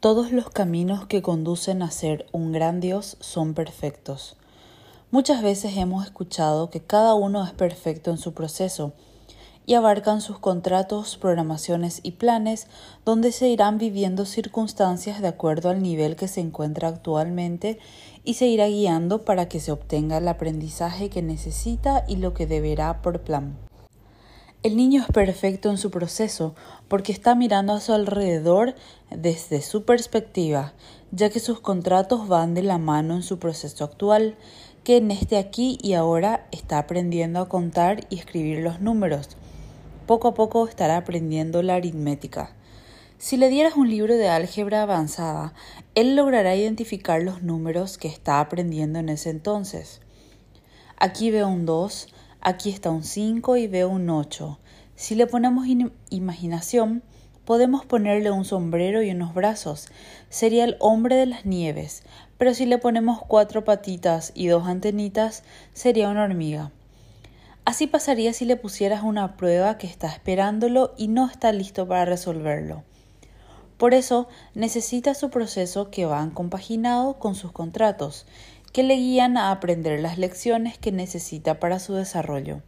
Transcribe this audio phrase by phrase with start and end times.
[0.00, 4.36] Todos los caminos que conducen a ser un gran Dios son perfectos.
[5.10, 8.92] Muchas veces hemos escuchado que cada uno es perfecto en su proceso
[9.66, 12.68] y abarcan sus contratos, programaciones y planes
[13.04, 17.80] donde se irán viviendo circunstancias de acuerdo al nivel que se encuentra actualmente
[18.22, 22.46] y se irá guiando para que se obtenga el aprendizaje que necesita y lo que
[22.46, 23.67] deberá por plan.
[24.64, 26.56] El niño es perfecto en su proceso
[26.88, 28.74] porque está mirando a su alrededor
[29.08, 30.72] desde su perspectiva,
[31.12, 34.34] ya que sus contratos van de la mano en su proceso actual,
[34.82, 39.28] que en este aquí y ahora está aprendiendo a contar y escribir los números.
[40.06, 42.50] Poco a poco estará aprendiendo la aritmética.
[43.16, 45.54] Si le dieras un libro de álgebra avanzada,
[45.94, 50.00] él logrará identificar los números que está aprendiendo en ese entonces.
[50.96, 52.08] Aquí veo un 2,
[52.48, 54.58] Aquí está un 5 y veo un 8.
[54.96, 55.66] Si le ponemos
[56.08, 57.02] imaginación,
[57.44, 59.88] podemos ponerle un sombrero y unos brazos.
[60.30, 62.04] Sería el hombre de las nieves.
[62.38, 65.42] Pero si le ponemos cuatro patitas y dos antenitas,
[65.74, 66.72] sería una hormiga.
[67.66, 72.06] Así pasaría si le pusieras una prueba que está esperándolo y no está listo para
[72.06, 72.82] resolverlo.
[73.76, 78.24] Por eso necesita su proceso que va compaginado con sus contratos
[78.78, 82.62] que le guían a aprender las lecciones que necesita para su desarrollo.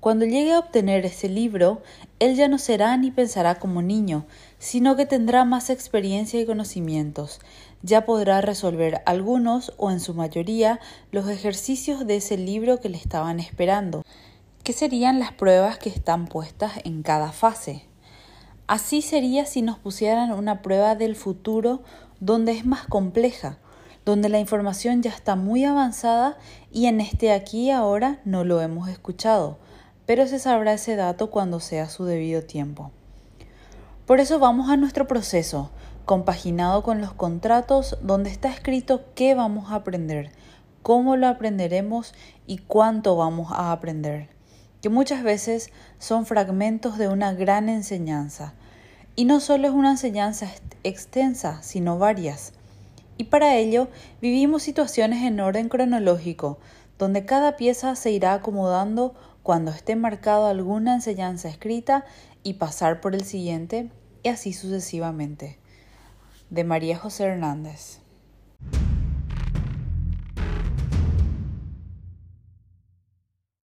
[0.00, 1.82] Cuando llegue a obtener ese libro,
[2.20, 4.24] él ya no será ni pensará como niño,
[4.58, 7.38] sino que tendrá más experiencia y conocimientos.
[7.82, 10.80] Ya podrá resolver algunos o en su mayoría
[11.12, 14.06] los ejercicios de ese libro que le estaban esperando,
[14.64, 17.84] que serían las pruebas que están puestas en cada fase.
[18.66, 21.82] Así sería si nos pusieran una prueba del futuro
[22.20, 23.58] donde es más compleja,
[24.10, 26.36] donde la información ya está muy avanzada
[26.72, 29.58] y en este aquí y ahora no lo hemos escuchado,
[30.04, 32.90] pero se sabrá ese dato cuando sea su debido tiempo.
[34.06, 35.70] Por eso vamos a nuestro proceso,
[36.06, 40.32] compaginado con los contratos donde está escrito qué vamos a aprender,
[40.82, 42.12] cómo lo aprenderemos
[42.48, 44.28] y cuánto vamos a aprender,
[44.82, 48.54] que muchas veces son fragmentos de una gran enseñanza.
[49.14, 50.48] Y no solo es una enseñanza
[50.82, 52.54] extensa, sino varias
[53.20, 53.88] y para ello
[54.22, 56.58] vivimos situaciones en orden cronológico,
[56.98, 62.06] donde cada pieza se irá acomodando cuando esté marcado alguna enseñanza escrita
[62.42, 63.90] y pasar por el siguiente,
[64.22, 65.58] y así sucesivamente.
[66.48, 67.99] De María José Hernández.